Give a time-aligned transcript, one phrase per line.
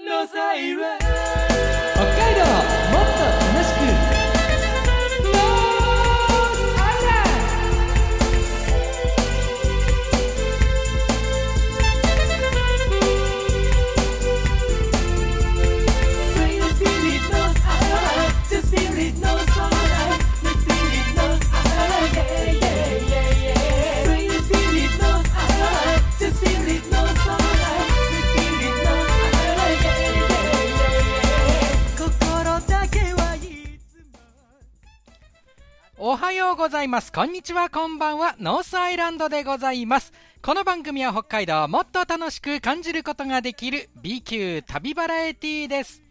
[0.00, 0.54] のサ
[36.12, 37.10] おはようございます。
[37.10, 38.36] こんにちは、こんばんは。
[38.38, 40.12] ノースアイランドでございます。
[40.42, 46.02] この番組は北海道をもっと楽しく感じることができる B 級旅バラエティーです。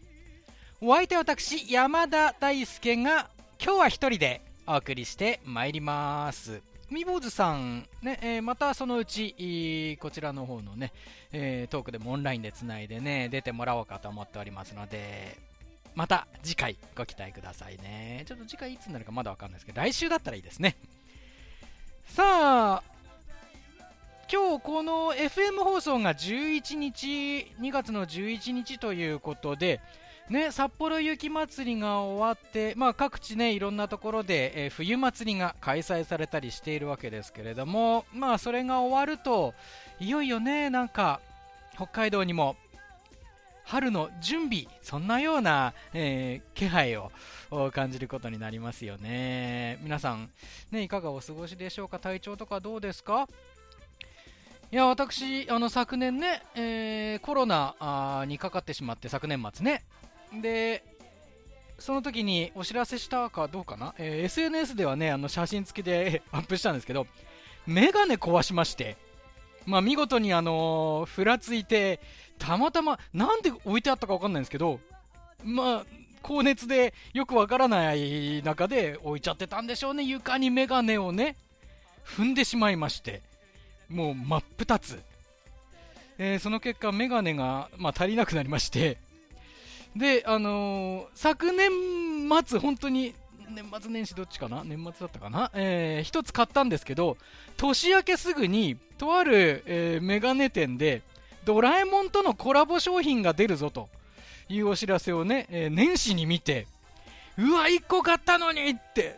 [0.81, 3.29] お相手は私、山田大輔が
[3.63, 6.63] 今日は一人でお送りしてまいります。
[6.89, 10.93] み坊主さん、ねえーまたそのうち、こちらの方のね、
[11.31, 15.50] えートークでもオンラインでつないでね、出てもらおうかと思っておりますので、
[15.95, 18.23] また次回ご期待くださいね。
[18.27, 20.77] ちょっと次回いつになるかまだわかんないですけど、来週だったらいいですね。
[22.05, 22.83] さあ、
[24.31, 29.81] 今日この FM 放送が11日、2月の11日ということで、
[30.29, 39.53] ね、札幌雪まつりが終わって、まあ、各地ね、いろんなところで、えー冬祭りが開催されたりしているわけですけれども、まあ、それが終わると、
[39.99, 41.19] いよいよね、なんか、
[41.75, 42.55] 北海道にも
[43.63, 47.11] 春の準備、そんなような、えー気配を
[47.73, 49.79] 感じることになりますよね。
[49.81, 50.29] 皆さん、
[50.71, 51.99] ね、いかがお過ごしでしょうか？
[51.99, 53.27] 体調とかどうですか？
[54.71, 59.83] いや、私、あの、昨年ね、えーコロナにかかってしまって、昨年末ね。
[60.41, 60.83] で、
[61.79, 67.07] その時にお知らせしたかどうかな、えー SNS ではね、あの、写真付きで アップしたんですけど、
[67.65, 68.97] メガネ壊しまして、
[69.65, 71.99] まあ、見事にあのーふらついて、
[72.39, 74.79] たまたま、なんで置いてあったかわかんないんですけど、
[75.43, 75.85] まあ、
[76.23, 80.03] 高熱でよくわからない中で置いちゃってたんでしょうね。
[80.03, 81.35] 床にメガネをね、
[82.05, 83.21] 踏んでしまいまして、
[83.89, 85.01] もう真っ二つ。
[86.17, 88.97] えーその結果、メガネが、まあ、足りなくなりまして、
[89.95, 91.69] で、あのー昨年
[92.45, 93.15] 末、本当に、
[93.51, 94.63] 年末年始どっちかな？
[94.63, 95.51] 年末だったかな？
[95.53, 97.17] えーつ買ったんですけど、
[97.57, 101.01] 年明けすぐに、とある、えーメガネ店で、
[101.45, 103.89] ドラえもんとのコラボ商品が出るぞと
[104.49, 106.67] いうお知らせをね、えー年始に見て、
[107.37, 109.17] うわ、1個買ったのにって、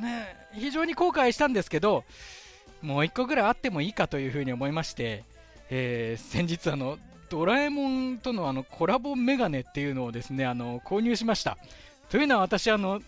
[0.00, 2.04] ね、非常に後悔したんですけど、
[2.82, 5.24] もう1個ぐらいあってもいいかというふうに思いまして、
[5.70, 6.98] えー先日あの、
[7.28, 11.58] ドラえもんとのあのコラボメガネっていうのをですね、あの購入しました。
[12.10, 13.00] というのは私、あの、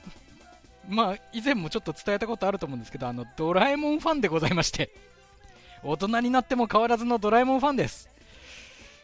[0.89, 4.91] まあ、以前もちょっと伝えたことあると思うんですけど、あの、ドラえもんファンでございまして、
[5.85, 8.09] 大人になっても変わらずのドラえもんファンです。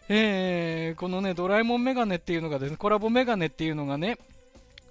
[0.08, 4.18] えーこのね、ドラえもんメガネっていうのがですね、コラボメガネっていうのがね、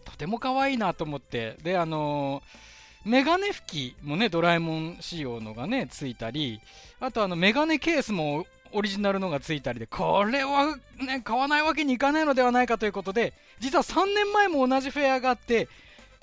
[0.05, 2.73] とても可愛いなと思って、で、あのー
[3.05, 6.61] メガネ拭きもね、ドラえもん仕様のがね、ついたり、
[7.01, 15.69] あとあの、メガネケースもオリジナルのがついたりで、これはね、買わないわけにいかないのではないかということで、実は3年前も同じフェアがあって、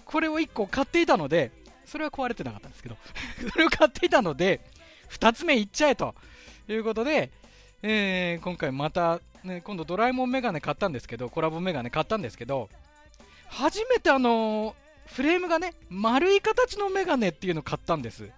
[0.04, 1.50] これを1個買っていたので、
[1.86, 2.96] それは壊れてなかったんですけど、
[3.50, 4.60] それを買っていたので、
[5.08, 6.14] 2つ目いっちゃえと
[6.68, 7.30] いうことで、
[7.82, 12.68] えー今回また、ね、今度ドラえもんメガネ買ったんですけど、コラボメガネ買ったんですけど、
[13.48, 14.74] 初めてあのー
[15.06, 18.30] フレームがね、丸い形のメガネっていうのを買ったんです。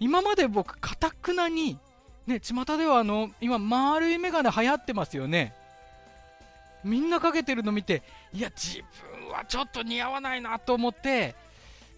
[0.00, 1.78] 今まで僕、かたくなに、
[2.26, 5.52] ね、巷ではあの、今、丸いメガネ流行ってますよね。
[6.84, 8.02] みんなかけてるの見て、
[8.32, 8.84] いや、自
[9.18, 11.34] 分はちょっと似合わないなと思って、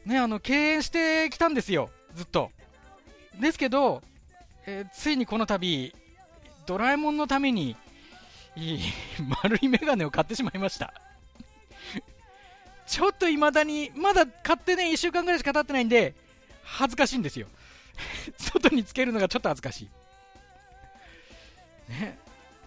[0.04, 2.50] ね、あの、敬遠してきたんですよ、ずっと。
[3.40, 4.02] ですけど、
[4.66, 5.94] えーついにこの度、
[6.66, 7.76] ドラえもんのために、
[8.54, 8.80] いい
[9.42, 10.94] 丸いメガネを買ってしまいました。
[12.86, 16.14] ちょっと未だに、まだ買ってね、1週間ぐらいしか経ってないんで、
[16.62, 17.48] 恥ずかしいんですよ。
[18.38, 19.90] 外につけるのがちょっと恥ずかしい。
[21.92, 22.18] ね、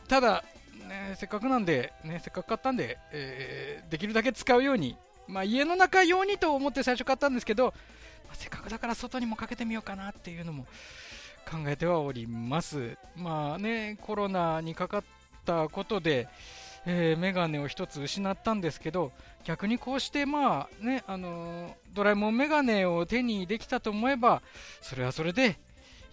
[0.07, 0.43] ただ、
[0.89, 4.97] ね、せっかくなんで、ね、せっかく買ったんで、えーできるだけ使うように、
[5.27, 7.67] まあ、家の中用にと思って最初買ったんですけど、
[8.27, 10.65] まあせっかくだから外にもかけてみようかなっていうのも
[11.49, 12.97] 考えてはおります。
[13.15, 15.03] まあね、コロナにかかっ
[15.45, 16.27] たことで、
[16.85, 19.11] えーメガネを一つ失ったんですけど、
[19.43, 24.41] 逆にこうして、まあね、あのードラえもんメガネを手にできたと思えば、
[24.81, 25.59] それはそれで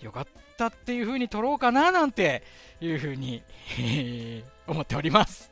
[0.01, 0.27] よかっ
[0.57, 2.43] たっていう風に取ろうかななんて
[2.81, 3.43] いう風に、
[4.67, 5.51] 思っております。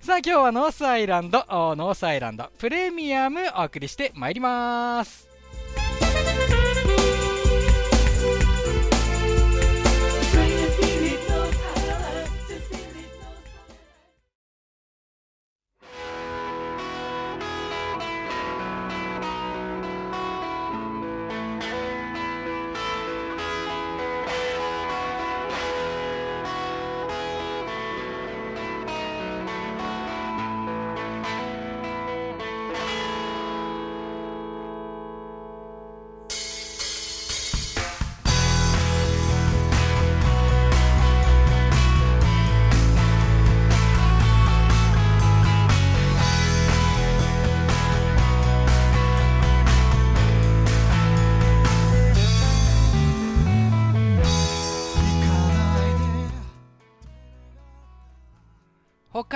[0.00, 5.33] さあ今日はノースアイランド、ノースアイランドプレミアムお送りしてまいります。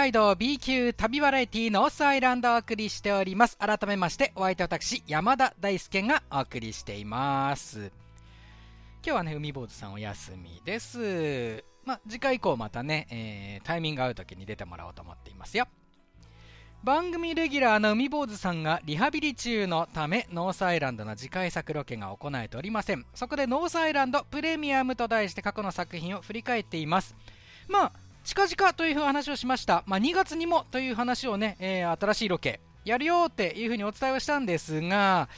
[0.08, 3.58] 北海道 B 級旅バラエティノースアイランドをお送りしております。
[3.58, 7.78] 改めましてお相手私山田大輔がお送りしています。
[7.78, 7.90] 今
[9.02, 11.62] 日はね海坊主さんお休みです。
[11.84, 15.68] まあ次回以降またね、えー、タイミング合う時に出てもらおうと思っていますよ。
[16.82, 23.04] 番組レギュラーの海坊主さんがリハビリ中のためノースアイランドの次回作ロケが行えておりません。
[23.14, 27.14] そこでノースアイランドプレミアムと題して過去の作品を振り返っています。
[27.68, 27.92] まあ
[28.28, 35.28] 近々という話をしました、まあ、2月にもという話をね、えー、新しいロケやるよっていうふうにお伝えをしたんですが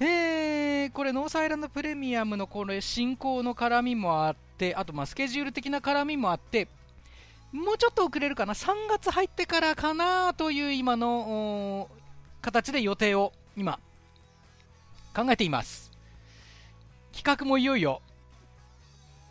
[0.00, 6.68] えー、これノースアイランドプレミアムのこれ進行の絡みもあってあとまあスケジュール的な絡みもあって
[7.50, 11.88] もうちょっと遅れるかな、3月入ってからかなという今の
[12.42, 13.78] 形で予定を今、
[15.14, 15.90] 考えています。
[17.12, 18.02] 企画もいよいよ、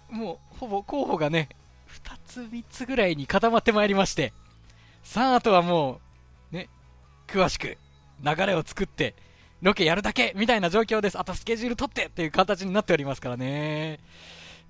[0.10, 1.50] もうほぼ候補がね、
[2.28, 4.34] つ、3つぐらいに固まってまいりまして、
[5.04, 6.00] さあ、あとはも
[6.52, 6.70] う、ね、
[7.28, 7.78] 詳しく
[8.24, 9.16] 流れを作って、
[9.62, 11.18] ロケやるだけみたいな状況です。
[11.18, 14.00] あとスケジュール取ってっていう形になっておりますからね。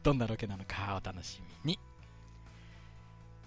[0.03, 1.79] どんなロケなのかお楽しみに。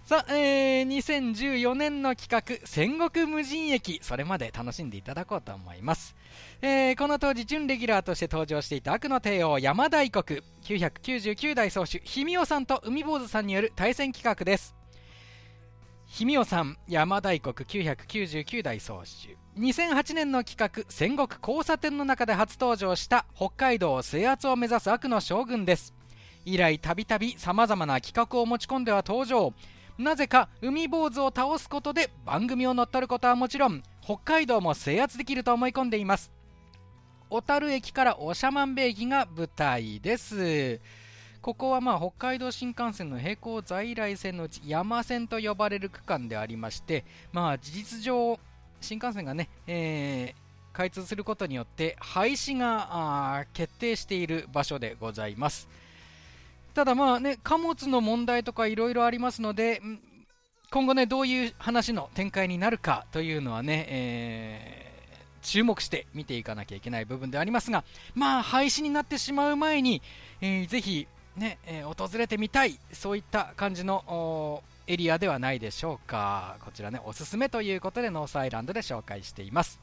[0.05, 6.15] さあ、えー、2014年の企画、戦国無人駅、それまで楽しんでいただこうと思います。
[6.63, 14.75] えー、この当時、準レギュラーとして登場していた悪の帝王、山大国、999代総主、氷見尾さんと海坊主さんによる対戦企画です。
[16.13, 19.35] 氷見尾さん、山大国999代総主。
[19.57, 25.95] 2008年の企画、戦国交差点の中で初登場した北海道制圧を目指す悪の将軍です。
[26.45, 29.51] 以来、たびたび様々な企画を持ち込んでは登場。
[29.97, 36.31] なぜか海坊主を倒すことで番組を乗っ取ることはもちろん北海道も制圧できると思い込んでいます
[37.31, 40.81] 小樽駅から長万部駅が舞台です。
[41.41, 48.37] ここはまあ北海道新幹線の並行在来線のうち山線と呼ばれる区間でありましてまあ事実上
[48.81, 55.69] 新幹線がね、えー、開通することによって廃止が決定している場所でございます。
[56.73, 59.81] ただまあね、貨物の問題とかいろいろありますので、
[60.69, 64.90] 今後ね、どういう話の展開になるかというのはね、えー、
[65.41, 67.83] 注目して見ていかなきゃいけない部分でありますが、
[68.15, 70.01] まあ、廃止になってしまう前に、
[70.41, 76.57] えー、ぜひ、ね、えー、訪れてみたい、そういった感じのエリアではないでしょうか。
[76.63, 79.79] こちらね、おすすめということで、ノースアイランドで紹介しています。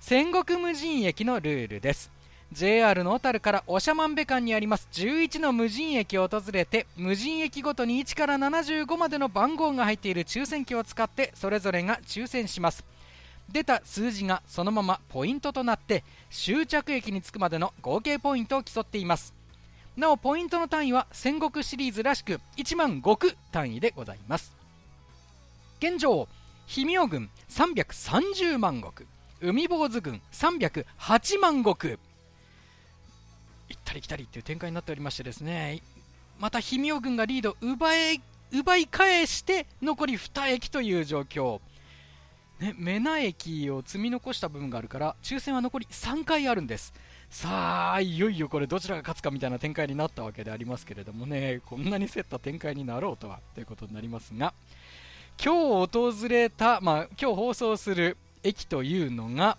[0.00, 2.10] 戦国無人駅のルールです。
[2.52, 12.84] JR の小樽から長万部間にあります11の無人駅を訪れて無人駅ごとに1から75までの番号が入っている抽選機を使ってそれぞれが抽選します
[13.50, 19.34] 出た数字がそのままポイントとなって終着駅に着くまでの合計ポイントを競っています。
[19.96, 24.54] なおポイントの単位は戦国シリーズらしく1万石単位でございます。
[25.80, 26.28] 現状
[26.68, 29.06] 氷見尾軍330万石
[29.40, 31.98] 海坊主軍308万石。
[33.68, 35.82] 行ったり来たりっていう展開になっておりましてですね
[36.38, 41.60] また氷見尾軍がリード奪い奪い返して残り2駅という状況、
[42.60, 46.92] ね、メナ駅を積み残した部分があるから抽選は残り3回あるんです。
[47.30, 51.60] さあいよいよこれどちらが勝つかみたいな展開になったわけでありますけれどもね。
[51.66, 54.54] こんなに競った展開になろうとはということになりますが
[55.42, 59.58] 今日訪れた、まあ、今日放送する駅というのが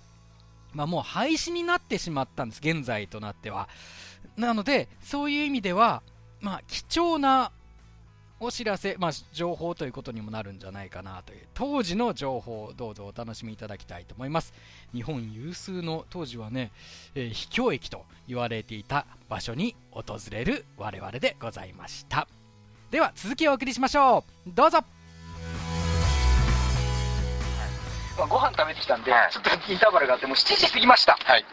[0.74, 3.68] まあ、もう廃止になってしまったんです、現在となっては。
[4.38, 6.02] なので、そういう意味では、
[6.42, 7.52] まあ、貴重な
[8.42, 14.54] お知らせ、まあ、情報ということにもなるんじゃないかなという、当時の情報、どうぞお楽しみいただきたいと思います。
[14.94, 16.72] 日本有数の当時はね、
[17.16, 22.28] えー、秘境駅と言われていた場所に訪れる我々でございました。
[22.92, 24.50] では、続きをお送りしましょう。
[24.52, 24.80] どうぞ
[28.18, 31.18] まあ、ご飯食べてきたんで、はい、ちょっとインターバルがあって、もう7時過ぎました。
[31.24, 31.46] はい。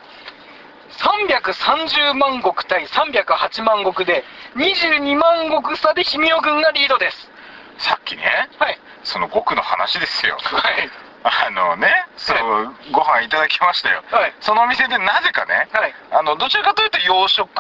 [0.91, 4.25] 330万石対308万石で、
[4.57, 7.31] 22万石差で氷見尾軍がリードです。
[7.79, 10.39] さっきね、はい、その極の話ですよ。
[10.41, 10.91] はい。
[11.27, 17.51] あのね、そう、はい、ご飯いただきましたよ、はい、そのお店でなぜかね、はい、あのどちらかというと洋食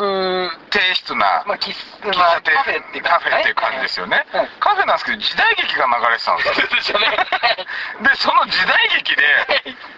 [0.70, 4.24] 提出な、まあ、喫茶店、カフェっていうカフェっていう感じですよね、
[4.60, 6.44] カフェなんですけど時代劇が流れてたんで
[6.80, 6.98] すよ。
[8.06, 9.22] でその時代劇で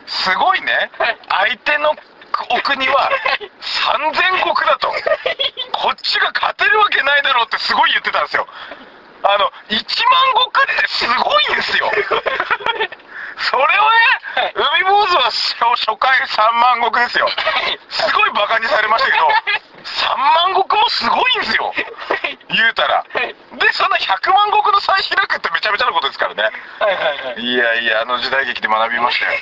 [0.07, 0.91] すごいね、
[1.29, 1.93] 相手の
[2.51, 3.11] お国は
[3.61, 4.89] 3000国だと
[5.73, 8.47] こっちが勝てるわけないだろうってすごい言ってたんですよ
[9.23, 11.91] あの1万石ってすごいんですよ
[13.39, 13.67] それを
[14.35, 17.29] ね、海坊主は初回3万石ですよ。
[17.89, 19.27] すごいバカにされましたけど、
[19.87, 21.73] 3万石もすごいんですよ。
[22.51, 23.05] 言うたら。
[23.15, 23.35] で、
[23.73, 26.43] そんな100万石の差開くってめちゃめちゃなことですからね。
[26.43, 27.43] はいはいはい。
[27.43, 29.33] いやいや、あの時代劇で学びましたよ。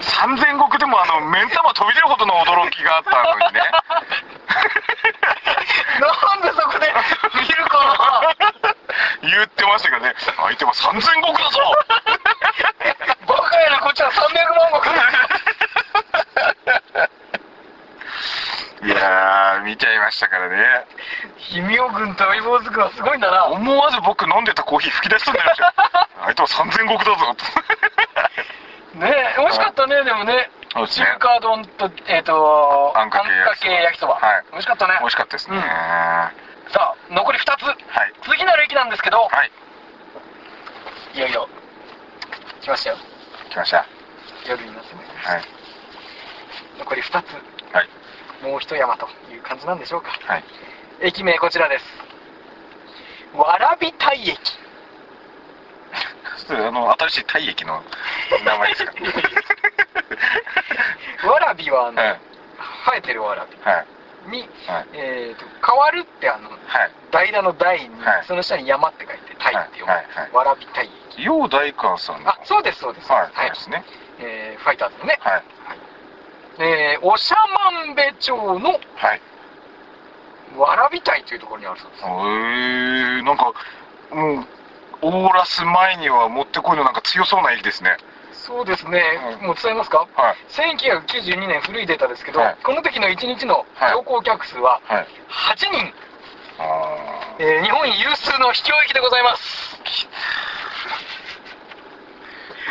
[0.00, 3.60] 3000石でもあの、目ん玉飛び出るほどの驚きがあったのにね。
[6.00, 6.92] なんでそこで
[7.34, 7.96] 見るかな
[9.22, 11.60] 言ってましたけどね、相手は3000石だぞ
[13.26, 14.90] バカやな、 こっちは300万石
[18.86, 20.86] いやー、見ちゃいましたからね。
[21.50, 23.46] 氷見尾軍と相棒づくはすごいんだな。
[23.46, 25.74] 思わず僕飲んでたコーヒー吹き出しそうになりました。
[26.20, 27.44] 相手は3000石だぞと。
[29.96, 30.50] ねでもね。
[30.72, 31.06] そうですね。
[31.06, 33.22] 中華丼と、えっ、ー、と、あんか
[33.60, 34.14] け焼きそば。
[34.14, 34.44] はい。
[34.52, 34.96] 美味しかったね。
[35.00, 35.56] 美味しかったですね。
[35.56, 37.62] うん、さあ、残り2つ。
[37.64, 37.76] はい。
[38.22, 39.50] 次なる駅なんですけど、はい。
[41.14, 41.48] いよいよ、
[42.60, 42.96] 来ましたよ。
[43.50, 43.86] 来ました。
[44.46, 45.32] 夜になってまいりました。
[45.32, 45.42] はい。
[46.78, 47.32] 残り2つ。
[47.74, 47.88] はい。
[48.42, 50.10] もう一山という感じなんでしょうか。
[50.26, 50.44] はい。
[51.00, 51.84] 駅名こちらです。
[53.34, 54.38] わらびたい駅。
[56.50, 57.82] あの、新しい体液の
[58.44, 58.92] 名前ですか？
[61.28, 62.20] わらびはあの、はい、
[62.86, 63.56] 生えてるわらび。
[64.30, 66.58] に、はい、えーと、変わるってあの、はい、
[67.10, 67.90] 代打の代に、
[68.26, 71.22] その下に山って書いて「鯛」って読む、わらび鯛液。
[71.24, 73.10] 陽大館さんあそうですそうです。
[73.10, 73.84] はい、ですね、
[74.18, 75.18] えー、ファイターズのね。
[75.20, 75.42] はい、
[76.58, 77.36] えー、長
[77.72, 79.20] 万部町の、はい、
[80.56, 82.04] わらび鯛というところにあるそうです。
[82.04, 83.52] へえー、なんか
[84.10, 84.46] もう
[85.02, 87.96] オーラス前にはもってこいのなんか強そうな駅ですね
[88.44, 89.02] そうですね、
[89.42, 95.88] もう伝えますか、はい、1992年古いデータですけど、はい、この時の1日の乗降客数は8人、は
[97.38, 99.78] いえー、日本有数の秘境駅でございます。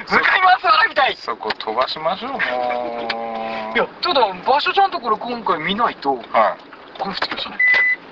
[0.10, 1.16] 向かいますわらびたい。
[1.18, 2.42] そこ飛ばしましょうもう。
[3.76, 6.22] いやただ場所ちゃんとこれ今回見ないと、はい、
[7.00, 7.10] こ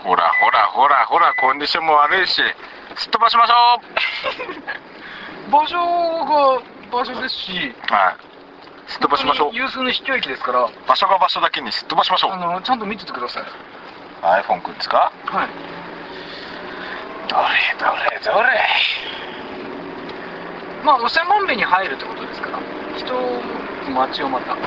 [0.04, 2.42] ほらほらほらほらコンディションも悪いし
[2.96, 3.82] すっ飛ばしましょ
[5.48, 5.50] う。
[5.52, 7.52] 場所が場所ですし、
[7.90, 8.92] はい。
[8.92, 9.56] すっ飛ばしましょう。
[9.56, 12.32] 有数の秘境駅ですから、場所が場所だけにすっ飛ばしましょう。
[12.34, 13.44] あの、ちゃんと見ててください。
[14.22, 15.12] iPhone くんですか？
[15.26, 15.48] はい。
[17.28, 17.44] どれ
[17.80, 18.50] どれどれ。
[20.84, 22.60] まあ、汚染万遍に入るってことですから、
[22.98, 23.14] 人、
[23.94, 24.60] 街をまた、超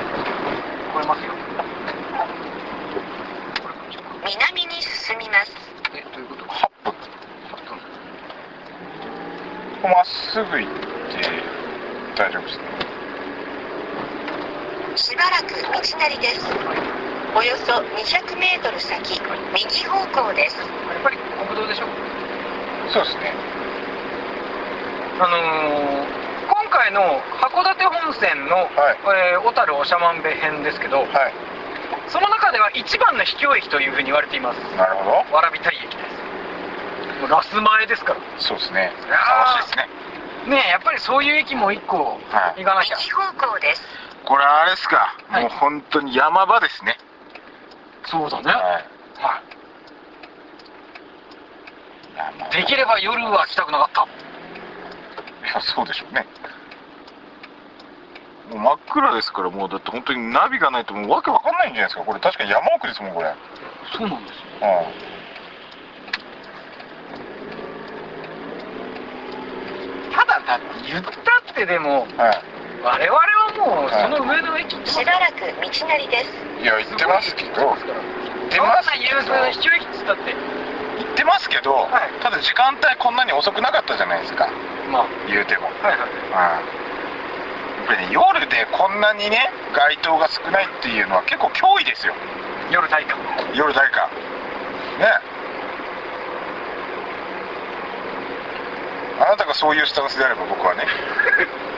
[1.02, 1.32] えますよ。
[4.24, 5.52] 南に進みます。
[5.94, 6.92] え、どういうこと ?8 分。
[6.92, 6.96] 8
[9.82, 9.90] 分。
[9.92, 10.76] まっすぐ行って、
[12.16, 12.48] 大丈夫で
[14.96, 16.46] すしばらく道なりです。
[17.34, 19.20] およそ200メートル先
[19.52, 20.56] 右方向です。
[20.58, 20.68] やっ
[21.02, 21.86] ぱり国道でしょ？
[22.92, 23.32] そうですね。
[25.20, 26.06] あのー、
[26.48, 28.68] 今回の函館本線の、はい。
[29.32, 31.08] えー、小樽長万部編ですけど、はい、
[32.08, 34.60] その中では一番の秘境駅というふうに言われています。
[34.76, 35.10] なるほど。
[35.34, 36.02] わらびたい駅で
[37.16, 37.20] す。
[37.20, 38.20] もうラス前ですから。
[38.38, 38.92] そうですね。
[39.08, 39.88] 楽しいですね。
[40.56, 42.20] ねやっぱりそういう駅も一個
[42.56, 43.82] 行かなきゃ、右方向です
[44.26, 46.98] これあれですか、はい、もう本当に山場ですね。
[48.06, 48.50] そうだね。
[48.50, 48.60] はい、
[52.18, 54.02] はい、できれば夜は来たくなかった。
[54.02, 54.06] い
[55.54, 56.26] やそうでしょうね。
[58.50, 62.02] もう真っ暗ですからもうだって本当にナビがないともうわけわかんないんじゃないですか。
[62.04, 63.32] これ確かに山奥ですもんこれ。
[63.96, 65.16] そうなんですよ、うん。
[70.46, 72.10] だって言ったってでも、はい、
[72.84, 76.62] 我々はもうその上の駅しばらく道なりです。
[76.62, 77.74] いや言ってますけど。
[77.74, 80.34] 言ってますけどの秘境駅っつったって。
[80.98, 84.48] 言ってますけど、はい、ただ時間帯こんなに遅くなかったじゃないですか。
[84.90, 85.06] まあ。
[85.28, 85.66] 言うても。
[85.82, 86.36] はいはい、うん、
[87.80, 92.14] やっぱりね夜でこんなにね街灯が少ないっていうのは結構脅威ですよ。
[92.70, 93.14] 夜大火
[93.54, 94.08] 夜大火
[94.98, 95.36] ね。
[99.18, 100.84] あなたがそういうスタンスであれば僕はね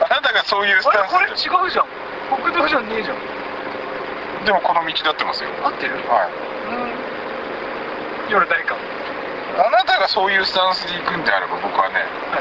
[0.00, 1.12] あなたがそういうスタンス。
[1.12, 1.32] これ違
[1.66, 1.86] うじゃん。
[2.42, 3.16] 国道じゃねえじゃん。
[4.44, 5.50] でもこの道で合ってますよ。
[5.64, 5.94] 合ってる？
[6.08, 6.30] はい
[8.30, 8.76] 夜誰か。
[9.58, 11.94] あなたがそういうスタンスで行くんであれば僕はね、
[12.30, 12.38] は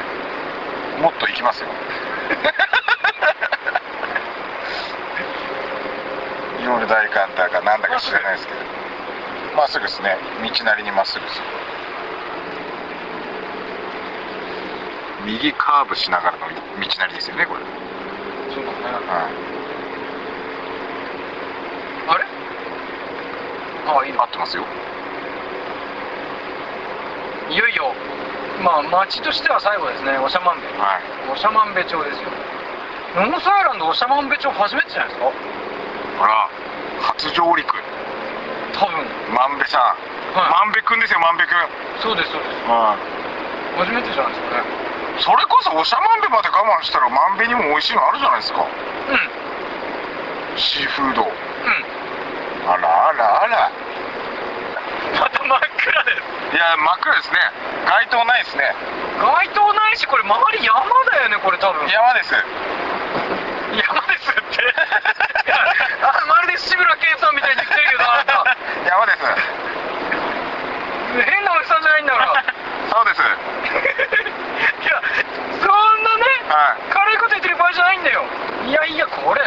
[1.00, 1.70] い、もっと行きますよ。
[6.64, 8.60] 夜大艦だかなんだか知らないですけど。
[9.56, 10.18] まっすぐですね。
[10.44, 11.42] 道なりにまっすぐです
[15.28, 17.60] 右カーブしながらの道なりですよねこれ。
[18.56, 19.36] そうだね、はい、
[22.08, 22.24] あれ？
[23.92, 24.64] あいい合ってますよ。
[27.52, 27.94] いよいよ
[28.64, 31.04] まあ町としては最後ですね長万部はい。
[31.40, 32.30] 長万部町ですよ。
[33.16, 35.32] ノースアイランド長万部町初めてじゃないですか？
[36.24, 36.50] あら
[37.04, 37.68] 初上陸。
[38.74, 39.06] 多分。
[39.36, 39.82] 万部さん、
[40.40, 40.52] はい。
[40.52, 41.52] 万部くんですよ万部くん
[42.00, 42.64] そうですそうです。
[42.72, 43.00] はい
[43.78, 44.87] 初めてじゃないですかね
[45.20, 48.62] それこそ長万部まで我慢したら万部にも美味しいのあるじゃないですか。
[48.62, 50.58] うん。
[50.58, 51.24] シーフード。
[51.24, 51.30] うん。
[52.70, 53.72] あらあらあら。
[55.20, 56.12] また真っ暗で
[56.52, 56.56] す。
[56.56, 57.40] いや真っ暗ですね。
[57.86, 58.76] 街灯ないですね。
[59.18, 61.88] 街灯ないしこれ周り山だよねこれ多分。
[61.90, 62.34] 山です。
[62.34, 64.62] 山ですって。
[66.06, 68.58] あまるで志村けんさんみたいに言ってるけどあなた。
[68.86, 69.18] 山です。
[71.26, 72.47] 変なおじさんじゃないんだから
[72.90, 73.22] そうです。
[73.22, 75.02] いや
[75.60, 76.92] そんなねはい。
[76.92, 78.24] 軽いこと言ってる場合じゃないんだよ。
[78.66, 79.42] いやいやこれ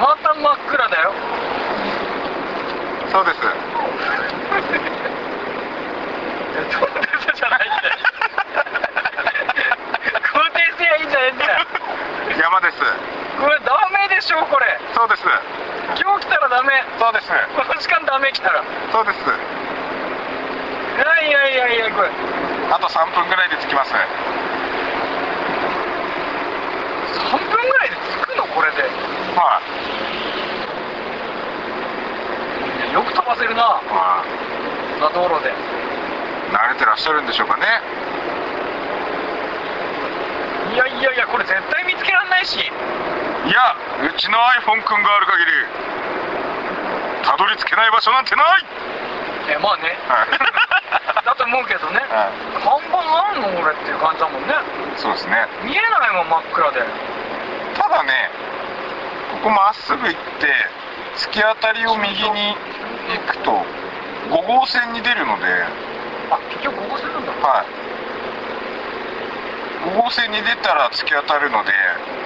[0.00, 1.12] また真っ暗だよ。
[3.12, 3.38] そうです。
[6.72, 7.94] そうですじゃないんだよ。
[10.32, 11.66] 肯定せやいいんじゃないんだよ。
[12.40, 12.78] 山です。
[13.40, 14.78] これダメでしょこれ。
[14.94, 15.22] そうです。
[16.00, 16.84] 今日来たらダメ。
[16.98, 17.28] そうです。
[17.56, 18.60] この時間ダメ来たら。
[18.60, 19.18] いそうです
[20.98, 22.08] やいやいやいやこれ。
[22.70, 23.96] あと3分ぐらいで着きます3
[27.38, 28.44] 分ぐらいで着くの？
[28.46, 28.82] これで。
[29.36, 29.60] は
[32.90, 32.92] い。
[32.92, 33.80] よく飛ばせるな。
[33.88, 34.24] ま
[34.98, 35.52] こんな道路で。
[35.52, 35.54] あ
[36.52, 37.64] 慣れてらっしゃるんでしょうかね。
[40.74, 42.56] いやいやいやこれ絶対見つけられないし。
[42.60, 42.60] い
[43.50, 45.50] やうちの iPhone 君がある限り
[47.24, 48.64] たどり着けない場所なんてない。
[49.48, 49.98] えまあね。
[50.08, 50.28] はい
[51.32, 51.96] だと思うけどね。
[52.12, 52.28] は
[52.60, 54.52] 看板あんの俺っていう感じだもんね。
[54.52, 55.48] いそうですね。
[55.64, 56.84] 見えないもん真っ暗で。
[57.72, 58.28] ただね
[59.40, 60.52] ここまっすぐ行って
[61.16, 63.64] 突き当たりを右に行くと
[64.28, 65.48] 5号線に出るので。
[66.28, 67.32] あ結局ここするんだ。
[67.40, 67.66] はい。
[69.88, 71.72] 5号線に出たら突き当たるので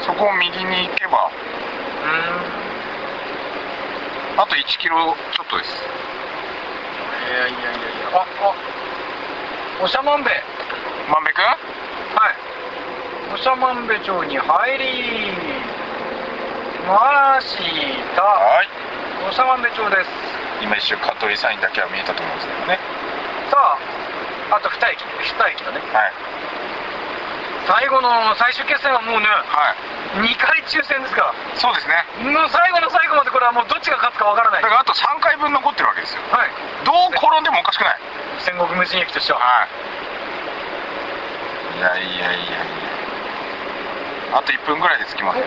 [0.02, 1.30] そこを右に行けば。
[1.30, 1.30] う
[4.42, 5.86] あと1キロちょっとです。
[7.26, 8.18] いやいやいやいや。
[8.18, 8.85] ああ
[9.78, 10.40] おしゃまんべはい。
[11.12, 11.44] 万部君
[13.34, 15.36] おしゃまんべ町に入り
[16.88, 17.52] まし
[18.16, 18.22] た。
[18.24, 18.68] はい。
[19.28, 20.08] おしゃまんべ町です。
[20.64, 22.80] 今一瞬香取サインだけは見えたと思うんですけどね。
[23.52, 23.76] さ
[24.48, 25.04] ああと2駅。
[25.04, 25.80] 2駅だね。
[25.92, 26.12] はい。
[27.68, 29.76] 最後の最終決戦はもうねは
[30.24, 30.24] い。
[30.24, 31.34] 2回抽選ですから。
[31.60, 32.00] そうですね。
[32.32, 34.62] もう最後の最後までこれはもうどっちが勝つかわからない。
[34.62, 36.22] だからあと3回分残ってるわけですよ。
[36.32, 36.50] はい。
[36.88, 38.00] どう転んでもおかしくない
[38.38, 39.38] 戦国無人駅としては。
[39.38, 39.68] はい。
[41.78, 44.38] いやいやいやいや。
[44.38, 45.44] あと1分ぐらいで着きますよ。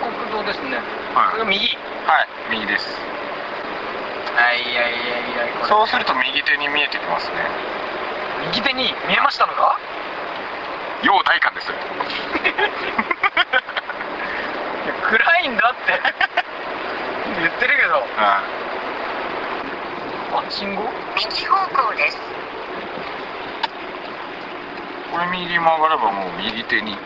[0.00, 0.76] 国道ですね。
[1.14, 1.30] はい。
[1.30, 1.66] これが右。
[2.06, 2.28] はい。
[2.50, 2.98] 右です。
[4.34, 5.66] はいいやいやいや。
[5.66, 7.36] そうすると右手に見えてきますね。
[8.50, 9.78] 右手に見えましたのか？
[11.02, 11.70] 陽大館です。
[15.06, 16.00] 暗いんだって。
[17.40, 17.94] 言ってるけど。
[17.94, 18.64] はあ
[20.50, 21.03] 信号？
[21.16, 22.16] 右方向です。
[22.16, 22.20] い
[25.12, 26.98] これ右に曲がればもう右手に。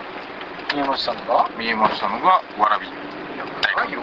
[0.73, 1.49] 見えましたのが？
[1.57, 2.87] 見えましたのがわらび。
[3.63, 3.93] 大館ない。
[3.93, 4.01] よ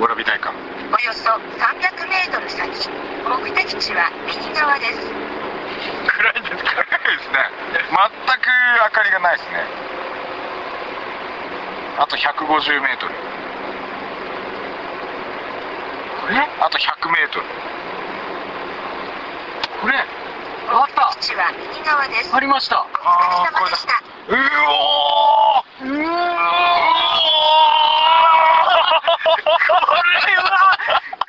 [0.00, 2.88] わらび大館およそ300メートル先。
[3.28, 5.00] 目的地は右側です。
[6.08, 6.64] 暗いんです。
[6.64, 7.36] か暗いですね。
[7.88, 8.08] 全
[8.40, 8.48] く
[8.84, 9.64] 明かりがないですね。
[11.98, 13.14] あと150メートル。
[16.20, 16.36] これ？
[16.60, 17.46] あと100メートル
[19.80, 21.08] これあった。
[21.08, 22.34] 目的地は右側です。
[22.34, 22.80] ありました。
[22.82, 22.88] お疲
[23.52, 24.02] れ様でした。
[24.28, 26.18] うおーうー
[29.08, 30.50] これは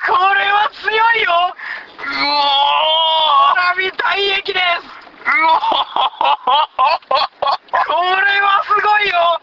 [0.06, 4.64] これは強いようおーわらび大駅です
[5.24, 6.50] うおー
[7.86, 9.40] これはすごいよ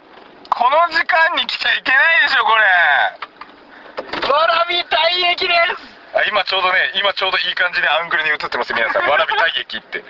[0.50, 9.08] この時間に来ちゃいけないでしょこれわらび大駅ですあ今ちょうどね今ちょうどいい感じでアングルに映ってます皆さん。
[9.08, 10.04] わらび大駅って。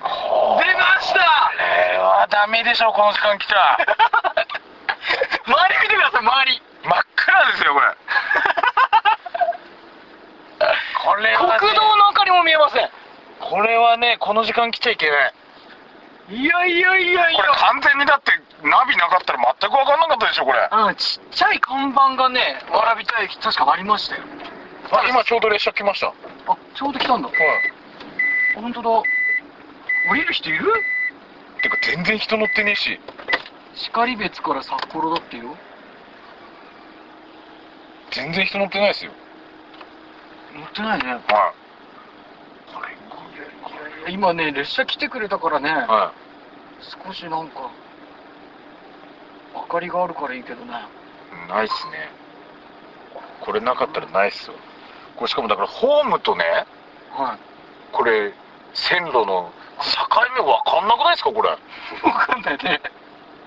[0.00, 1.20] こ出ました！
[1.92, 3.76] れはダメでしょこの時間来ちゃ
[5.44, 6.62] 周り見てください周り。
[6.84, 7.86] 真っ暗ですよこれ。
[11.04, 12.88] これは、ね、国道の明かりも見えません。
[13.40, 15.34] これはねこの時間来ちゃいけない。
[16.30, 18.32] いやいやいやいこれ完全にだって
[18.62, 20.68] ナビなかったら全く分かんなかったでしょこれ。
[20.70, 22.40] うんちっちゃい看板がね
[22.70, 24.22] わらびた駅確かありましたよ。
[24.90, 26.08] あ今ちょうど列車来ました。
[26.08, 26.12] あ
[26.74, 27.28] ちょうど来たんだ。
[27.28, 27.36] はい。
[28.54, 28.90] 本当だ。
[28.90, 29.02] 降
[30.14, 30.72] りる人いる？
[31.62, 33.00] てか全然人乗ってねえし。
[33.74, 35.56] 光別から札幌だってよ。
[38.10, 39.12] 全然人乗ってないですよ。
[40.54, 41.12] 乗ってないね。
[41.12, 41.22] はい。
[44.10, 46.14] 今ね列車来てくれたからね、は
[46.80, 47.70] い、少しなんか
[49.54, 50.72] 明かりがあるからいいけどね。
[51.48, 52.10] ないっすね。
[53.40, 54.54] これなかったらないっすよ
[55.16, 56.44] これしかもだからホームとね
[57.12, 57.38] はい。
[57.92, 58.32] これ
[58.74, 61.48] 線路の境目分かんなくないですかこれ？
[62.02, 62.80] 分かんないね。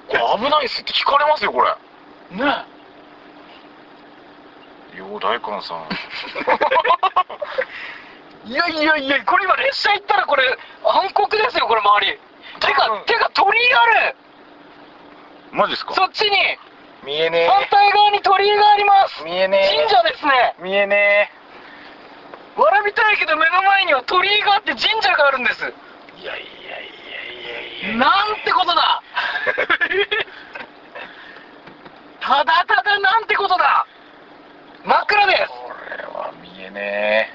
[0.09, 1.69] 危ないっすって聞かれますよこれ。
[2.37, 2.65] ね。
[4.97, 5.87] 陽大館さん。
[8.49, 10.43] いやいやいやこれ今列車行ったらこれ
[10.83, 12.19] 暗黒ですよこれ周り。
[12.59, 14.15] てかてか鳥居ある
[15.51, 15.93] マジですか？
[15.95, 16.37] そっちに。
[17.03, 17.47] 見えねえ。
[17.47, 19.23] 反対側に鳥居があります。
[19.23, 19.75] 見えねえ。
[19.75, 20.55] 神社ですね。
[20.59, 21.41] 見えねえ。
[22.55, 25.73] 蕨田駅の目の前には鳥居があって神社があるんです。
[26.21, 26.81] いやいやいやい
[27.83, 27.97] やいや。
[27.97, 29.01] なんてことだ。
[32.21, 33.85] ただただなんてことだ。
[34.83, 35.47] 真っ暗です。
[35.47, 37.33] これは見えねえ。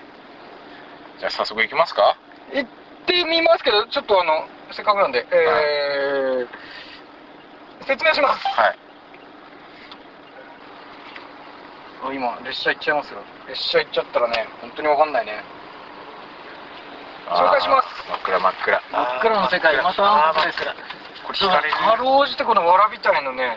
[1.19, 2.17] じゃあ早速行きますか。
[2.53, 2.71] 行っ
[3.07, 6.49] てみますけどちょっとあのせっかくなんで、えー、
[7.87, 8.45] 説明します。
[8.49, 8.79] はい。
[12.15, 13.23] 今列車行っちゃいますよ。
[13.49, 15.43] 列車行っちゃったらね本当に分かんないね。
[17.29, 17.89] 紹介します。
[18.09, 18.83] 真っ暗真っ暗。
[18.93, 19.77] 真っ暗の世界。
[19.83, 20.75] また真っ暗。
[21.27, 23.57] これかろうじてこの蕨田のね、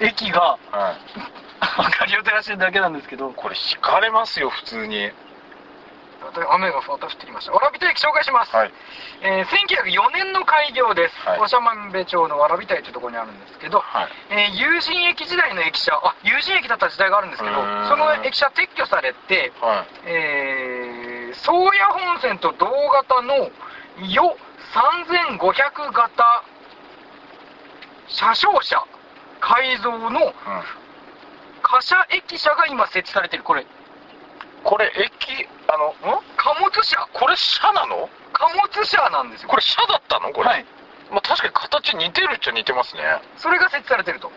[0.00, 3.30] うん、駅が、うん、 明かりを照らしてるだけなんですけど。
[3.30, 5.10] これ引かれますよ普通に
[6.40, 7.52] 雨がまた降ってきました。
[7.52, 8.72] 蕨田駅紹介します、はい、
[9.22, 17.54] えー、1904年の開業です、はい、長万部町の蕨田駅というところにあるんですけど、はい、えー、有人駅時代の駅舎あ有人駅だった時代があるんですけど
[17.88, 23.50] その駅舎撤去されて、はい、えー、宗谷本線と同型の
[24.08, 24.36] よ
[24.72, 26.44] 3500型
[28.08, 28.84] 車掌車
[29.40, 30.32] 改造の
[31.62, 33.42] 貨車駅舎が今設置されてる。
[33.42, 33.66] これ
[34.64, 36.22] これ駅あのん？
[36.36, 37.08] 貨物車？
[37.12, 38.08] これ車なの？
[38.32, 39.48] 貨物車なんですよ。
[39.48, 40.32] これ車だったの？
[40.32, 40.48] これ？
[40.48, 40.66] はい。
[41.10, 43.02] まあ確かに形似てるっちゃ似てますね。
[43.36, 44.30] それが設置されてると。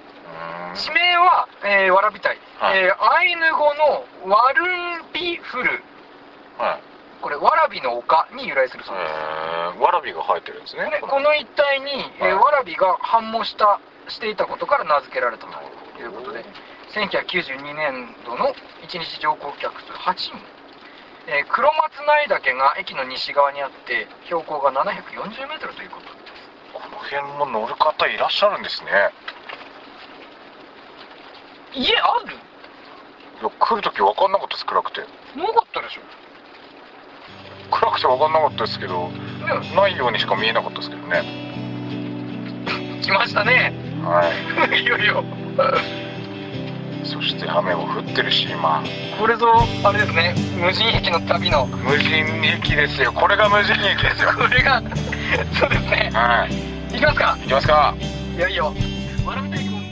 [0.75, 4.65] 地名は、えー、わらびたい、はい、えー、アイヌ語のワル
[5.13, 5.81] ビフル、
[6.57, 6.81] はい、
[7.21, 9.79] これわらびの丘に由来するそうです。
[9.79, 10.99] わらびが生えてるんですね。
[10.99, 16.43] この一帯に、えー、わらびが繁茂したしていたことから名付けられたということで、
[16.93, 18.53] 1992年度の
[18.87, 20.33] 1日乗降客数8人、
[21.27, 26.15] えー、黒松内岳が駅の西側にあって標高が740メートルということです。
[26.73, 28.91] この辺も乗る方いらっしゃるんですね。
[31.73, 32.35] 家ある？
[33.41, 35.01] いや来る時分かんなかったです暗くて。
[35.01, 36.01] なかったでしょ。
[37.71, 41.23] 暗くて分かんなかったですけど、ね、ないようにしか見えなかったですけどね。
[43.03, 43.73] 来ましたね。
[44.03, 44.31] は
[44.71, 44.79] い。
[44.81, 45.23] いよいよ
[47.15, 48.83] そして雨も降ってるし今。
[49.17, 49.47] これぞ
[49.85, 51.65] あれですね無人駅の旅の。
[51.65, 52.09] 無人
[52.43, 53.13] 駅ですよ。
[53.13, 54.31] これが無人駅ですよ。
[54.35, 54.81] これが
[55.57, 56.09] そうですね。
[56.13, 56.93] はい。
[56.93, 57.37] 行きますか。
[57.41, 57.95] 行きますか。
[58.35, 58.73] いよいよ。
[59.25, 59.85] 笑っていこう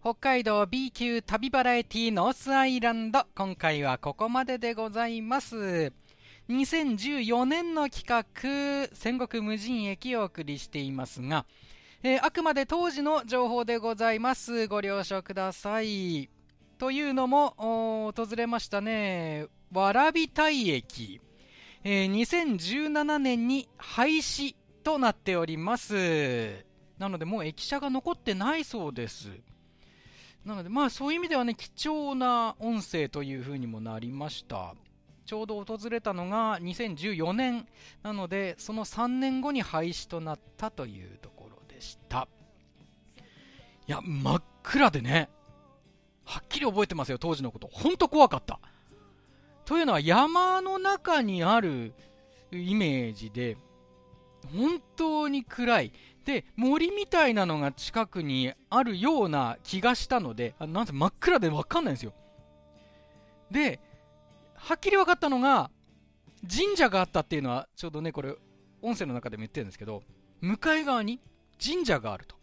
[0.00, 3.24] 北海道 B 級旅バラエティノースアイランド。
[3.34, 5.92] 今回はここまででございます
[6.48, 11.44] 2014年の企画、戦国無人駅をお送りしていますが、
[12.02, 14.66] えー、あくまで当時の情報でございます。
[14.66, 16.30] ご了承ください。
[16.78, 21.20] というのも、訪れましたね、蕨台駅。
[21.84, 26.64] えー、2017年に廃止となっております。
[26.98, 29.28] なので、もう駅舎が残ってないそうです。
[30.46, 34.74] なので、まあそういう意味ではね、貴重な音声というふうにもなりました。
[35.28, 37.68] ちょうど訪れたのが2014年。
[38.02, 42.26] なのでその3年後に廃止となったというところでした。
[43.86, 45.28] いや真っ暗でね
[46.24, 47.68] はっきり覚えてますよ当時のこと。
[47.70, 48.58] 本当怖かった。
[49.66, 51.92] というのは山の中にある
[52.50, 53.58] イメージで
[54.50, 55.92] 本当に暗い。
[56.24, 62.14] で森みたいなのが近くにあるような気がしたのでなんせ真っ暗で分かんないんですよ。
[63.50, 63.78] で
[64.58, 65.70] はっきり分かったのが、
[66.48, 68.34] 神社があったっていうのは、ちょうどね、これ、
[68.82, 70.02] 音声の中でも言ってるんですけど、
[70.40, 71.20] 向かい側に
[71.64, 72.36] 神社があると。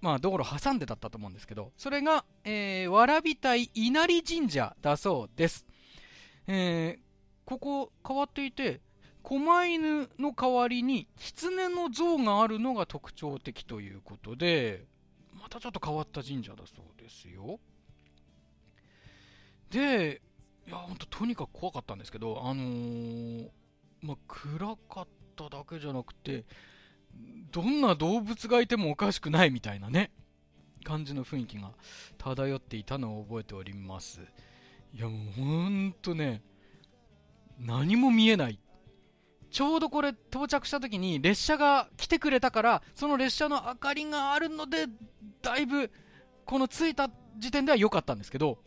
[0.00, 5.66] まあ、道路挟んでだったと思うんですけど、それが、えー、蕨台稲荷神社だそうです。
[6.46, 8.80] えー、ここ変わっていて、
[9.22, 14.84] 狛犬の代わりに狐の像があるのが特徴的ということで、
[15.32, 17.58] またちょっと変わった神社だそうですよ。
[19.70, 20.20] で、
[20.66, 23.48] いや、本当とにかく怖かったんですけど、あのー、
[24.02, 26.44] まあ、暗かっただけじゃなくて、
[27.52, 30.10] どんな動物がいてもおかしくないみたいなね、
[30.84, 31.72] 感じの雰囲気が
[32.18, 34.20] 漂っていたのを覚えております。
[34.94, 36.40] いやもうほんとね
[37.58, 38.60] 何も見えない。
[39.50, 44.86] ちょうどこれ到着した時に列車が来てくれたからその列車の明かりがあるので
[45.42, 45.92] だいぶ
[46.44, 48.58] この着いた時点では良かったんですけど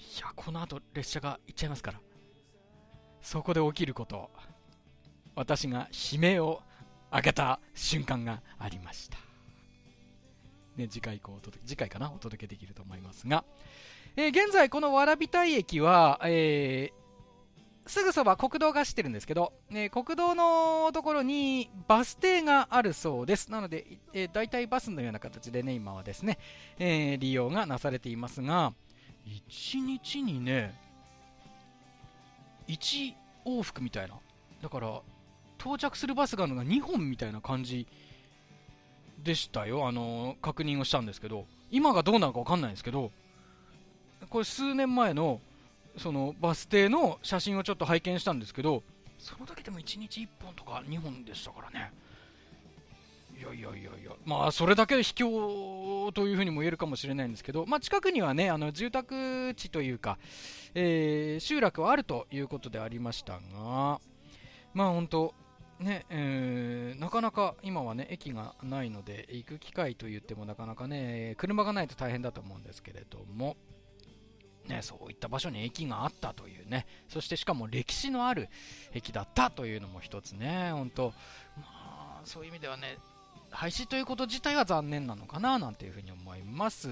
[0.00, 2.00] いやこの後列車が行っちゃいますから。
[3.22, 4.30] そこで起きること
[5.34, 6.62] 私が悲鳴を
[7.12, 9.18] 上げた瞬間がありました。
[10.76, 12.10] ね、次回以降次回かな？
[12.10, 13.44] お届けできると思いますが、
[14.16, 23.50] えー、現在この蕨台駅は、えー、すぐそば国道が走ってるんですけど、ね、国道のところにバス停があるそうです。
[23.50, 26.38] なので、えー、大体バスのような形でね今はですね、
[26.78, 28.72] えー、利用がなされていますが
[29.48, 30.74] 1日にね
[32.68, 33.14] 1
[33.46, 34.14] 往復みたいな。
[34.62, 35.00] だから
[35.58, 37.86] 到着するバスがあるのが2本みたいな感じ
[39.22, 43.10] でしたよ、あの確認をしたんですけど、今がどうなのか分かんないんですけど、
[44.28, 45.40] これ、数年前の
[45.98, 48.82] そのバス停の写真をちょっと拝見したんですけど、
[49.18, 51.92] その時でも1日1本とか2本でしたからね。
[53.40, 60.18] いやいやいやいや、まあ、それだけ秘境というふうにも言えるかもしれないんですけど、まあ、近くにはね、あの住宅地というか、
[60.74, 63.98] えー、集落はあるということでありましたが、
[64.74, 65.34] まあ本当、
[65.78, 73.56] ねえー、なかなか今はね駅がないので行く機会といってもなかなかね車がないと大変だと思うんですけれども、
[74.68, 78.50] ね、そういった場所に駅があったというねそしてしかも歴史のある
[78.92, 81.14] 駅だったというのも一つね本当、
[81.56, 82.98] まあ、そういう意味ではね
[83.50, 86.88] 廃止ということ自体は残念なのかななんていうふうに思います。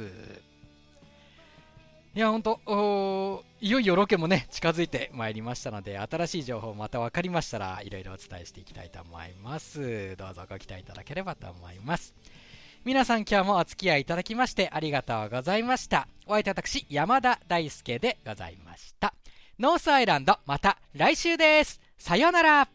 [2.15, 10.17] いや、ほんと、いよいよロケもね、近づいてまいりましたので、新しい情報また分かりましたら、いろいろお伝えしていきたいと思います。
[10.17, 12.15] どうぞご期待いただければと思います。
[12.85, 16.09] 皆さん今日もお付き合いいただきましてありがとうございました。
[16.27, 19.15] お相手私、山田大輔でございました。
[19.59, 21.81] ノースアイランド、また来週です。
[21.99, 22.69] さようなら。